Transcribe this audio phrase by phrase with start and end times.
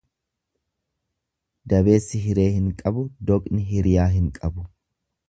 [1.73, 4.65] Dabeessi hiree hin qabu doqni hiriyaa hin qabu.